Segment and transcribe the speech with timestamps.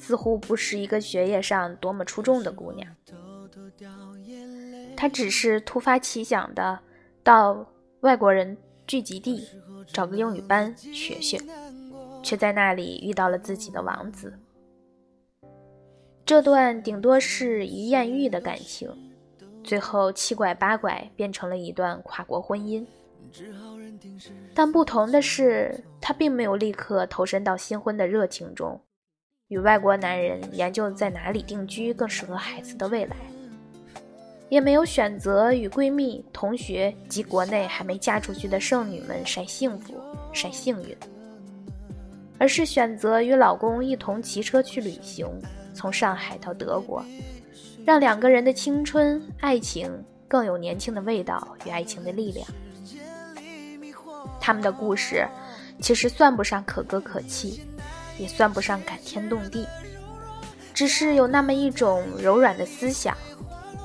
[0.00, 2.88] 似乎不是一个学业上多么出众的姑娘，
[4.96, 6.80] 她只是突发奇想的
[7.22, 7.66] 到
[8.00, 9.46] 外国人聚集地
[9.92, 11.38] 找个英语班学学，
[12.22, 14.32] 却在那里遇到了自己的王子。
[16.24, 18.90] 这段顶多是一艳遇的感情。
[19.62, 22.82] 最后七拐八拐变成了一段跨国婚姻，
[24.54, 28.80] 但不同的是，他并没有立刻投身到新婚的热情中，
[29.50, 33.16] 与外国男人研究在哪里定居更适合孩子的未来，
[34.48, 39.94] 也没有选择与闺蜜、同学及国内还没嫁出去的剩女们晒幸福、
[40.32, 40.96] 晒幸运，
[42.38, 45.26] 而是选择与老公一同骑车去旅行，
[45.74, 47.04] 从上海到德国。
[47.84, 49.90] 让两个人的青春、爱情
[50.28, 52.46] 更有年轻的味道与爱情的力量。
[54.38, 55.26] 他们的故事
[55.80, 57.62] 其实算不上可歌可泣，
[58.20, 59.66] 也算不上感天动地，
[60.74, 63.16] 只是有那么一种柔软的思想：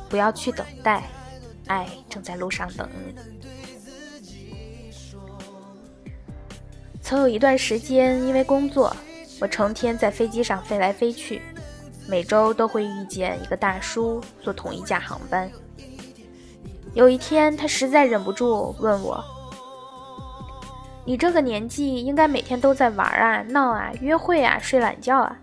[0.10, 1.10] 不要去等待，
[1.68, 3.16] 爱正在路上等你。
[7.02, 8.94] 曾有一段时间，因为工作，
[9.40, 11.42] 我成天在飞机上飞来飞去。
[12.08, 15.50] 每周都会遇见一个大叔，坐同一架航班。
[16.94, 19.24] 有一天，他实在忍不住问我
[21.06, 25.38] ：“你这个年纪，应该每天都在玩啊、闹啊、约会啊、睡懒觉啊。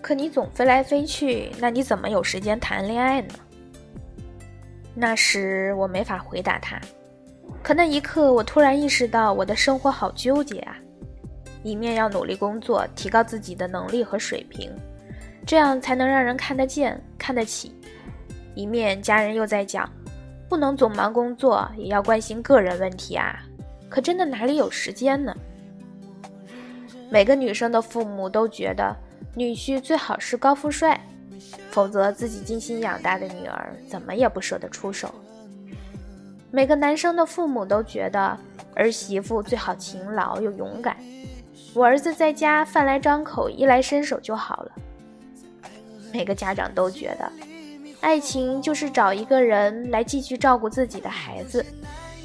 [0.00, 3.34] 可你总飞来飞去，那你怎么有时间谈恋爱呢？”
[4.96, 6.80] 那时我没法回答他，
[7.62, 10.76] 可那一刻，我突然意识到我的生活好纠结啊！
[11.62, 14.70] 一面要努力工作，提高自己的能力和水平。
[15.44, 17.74] 这样才能让人看得见、看得起。
[18.54, 19.90] 一面家人又在讲，
[20.48, 23.42] 不能总忙工作，也要关心个人问题啊。
[23.94, 25.32] 可真的哪里有时间呢？
[27.08, 28.92] 每个女生的父母都觉得
[29.36, 31.00] 女婿最好是高富帅，
[31.70, 35.14] 否则自己精心养大的女儿怎么也不舍得出手。
[36.50, 38.36] 每个男生的父母都觉得
[38.74, 40.96] 儿媳妇最好勤劳又勇敢，
[41.72, 44.72] 我儿子在家饭来张口、衣来伸手就好了。
[46.12, 47.30] 每个家长都觉得，
[48.00, 51.64] 爱情就是找一个人来继续照顾自己的孩子，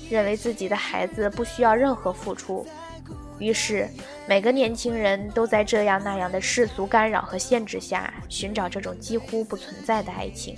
[0.09, 2.65] 认为自己的孩子不需要任何付出。
[3.37, 3.87] 于是，
[4.27, 10.57] 每个年轻人都在这样那样的世俗干扰和限制下，寻找这种几乎不存在的爱情，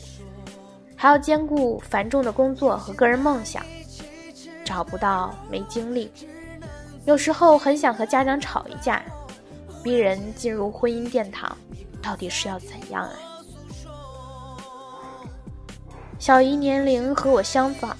[0.95, 3.63] 还要兼顾繁重的工作和个人梦想，
[4.65, 6.11] 找不到，没精力。
[7.05, 9.03] 有时候很想和家长吵一架，
[9.83, 11.55] 逼人进入婚姻殿堂。
[12.01, 13.13] 到底是要怎样啊？
[16.17, 17.95] 小姨年龄和我相仿，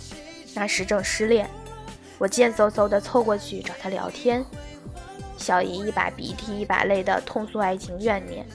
[0.53, 1.49] 那时正失恋，
[2.17, 4.45] 我贱嗖嗖的凑过去找她聊天。
[5.37, 8.45] 小姨一把鼻涕一把泪的痛诉爱情怨念。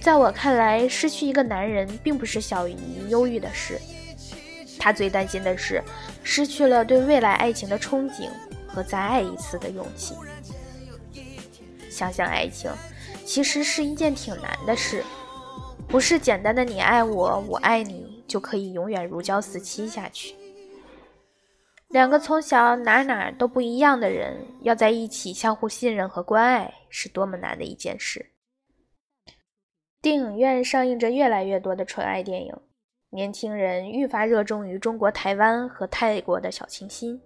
[0.00, 2.76] 在我看来，失去一个男人并不是小姨
[3.08, 3.80] 忧郁的事，
[4.78, 5.82] 她最担心的是
[6.22, 8.28] 失去了对未来爱情的憧憬
[8.66, 10.14] 和再爱一次的勇气。
[11.90, 12.70] 想想爱情。
[13.22, 15.04] 其实是一件挺难的事，
[15.86, 20.34] 不是简单的你爱我，我爱你就可以永远如胶似漆下去。
[21.90, 28.30] 两个从小哪哪都不一样的人，要在一起相互信任和关爱，是多么难的一件事。
[30.00, 32.54] 电影院上映着越来越多的纯爱电影，
[33.10, 37.20] 年轻人愈发热衷于中国台湾和泰国的小清新。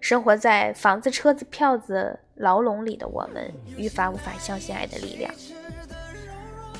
[0.00, 5.30] 生活在房子、车子、票子牢笼里的我们，愈发无法相信爱的力量，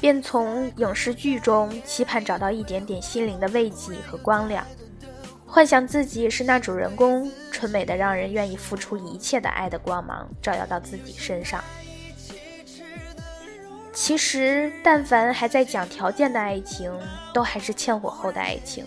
[0.00, 4.67] 便从影视剧中期盼找到一点点心灵的慰藉和光亮，
[5.53, 11.63] 幻想自己是那主人公，纯美的让人愿意付出一切的爱的光芒照耀到自己身上。
[13.93, 16.91] 其实，但凡还在讲条件的爱情，
[17.35, 18.87] 都还是欠火候的爱情。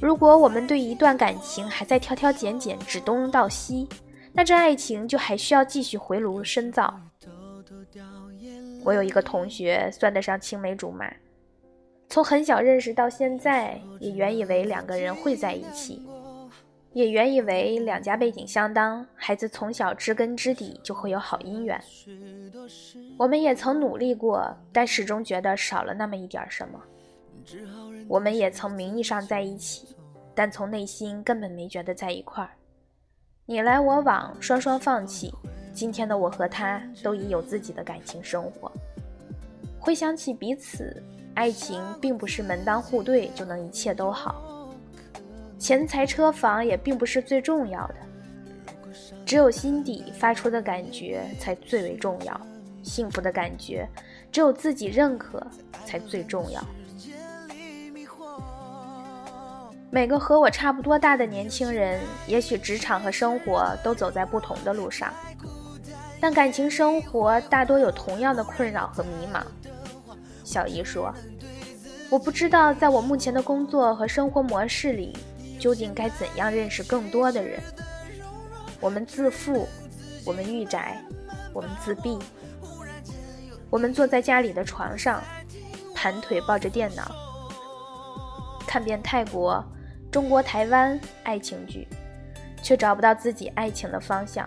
[0.00, 3.86] 如果我们对一段感情还在挑挑拣拣、指东道西，
[4.32, 6.98] 那这爱情就还需要继续回炉深造。
[8.82, 11.04] 我有一个同学，算得上青梅竹马，
[12.08, 16.02] 从很小认识到现在，也原以为两个人会在一起。
[16.92, 21.82] 也原以为两家背景相当，孩子从小知根知底就会有好姻缘。
[23.18, 26.80] 我们也曾努力过，但始终觉得少了那么一点什么。
[28.06, 29.88] 我们也曾名义上在一起，
[30.36, 32.50] 但从内心根本没觉得在一块儿。
[33.44, 35.34] 你来我往，双双放弃。
[35.72, 38.70] 今天的我和他都已有自己的感情生活。
[39.80, 41.02] 回想起彼此，
[41.34, 44.68] 爱情并不是门当户对就能一切都好。
[45.58, 47.94] 钱财车房也并不是最重要的，
[49.24, 52.40] 只有心底发出的感觉才最为重要。
[52.82, 53.88] 幸福的感觉，
[54.30, 55.44] 只有自己认可
[55.86, 56.62] 才最重要。
[59.90, 65.14] 每个和我差不多大的年轻人，也许职场和生活都走在不同的路上，
[66.20, 69.42] 但感情生活大多有同样的困扰和迷茫。
[70.54, 71.12] 小姨说
[72.08, 75.12] ：“我不知道，在我目前的工作和生活模式里。”
[75.58, 77.58] 究竟该怎样认识更多的人？
[78.80, 79.66] 我们自负，
[80.24, 81.02] 我们御宅，
[81.54, 82.18] 我们自闭。
[83.70, 85.22] 我们坐在家里的床上，
[85.94, 87.10] 盘腿抱着电脑，
[88.66, 89.64] 看遍泰国、
[90.12, 91.88] 中国台湾爱情剧，
[92.62, 94.46] 却找不到自己爱情的方向。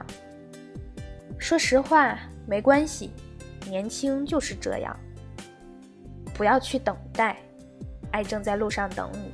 [1.39, 3.11] 说实话，没关系，
[3.65, 4.95] 年轻就是这样。
[6.37, 7.35] 不要去等待，
[8.11, 9.31] 爱正在路上等你。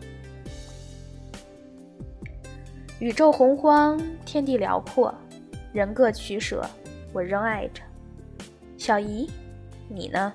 [3.00, 5.14] 宇宙洪荒，天地辽阔，
[5.74, 6.66] 人各取舍，
[7.12, 7.84] 我仍爱着。
[8.78, 9.30] 小姨，
[9.90, 10.34] 你呢？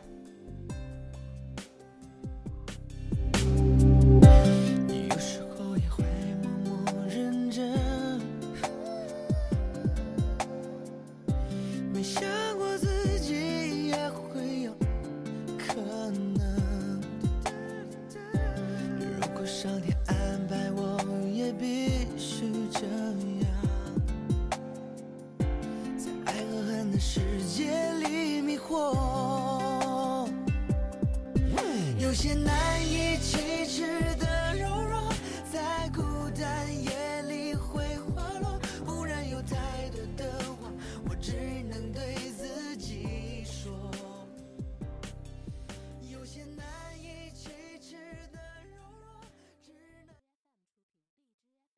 [26.99, 27.21] 世
[27.55, 30.29] 界里迷惑，
[31.97, 32.78] 有些难。